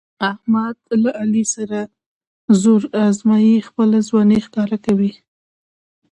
احمد 0.31 0.77
له 1.01 1.09
علي 1.21 1.45
سره 1.55 1.79
زور 2.61 2.81
ازمیي، 3.07 3.57
خپله 3.67 3.97
ځواني 4.07 4.39
ښکاره 4.45 4.77
کوي. 4.85 5.13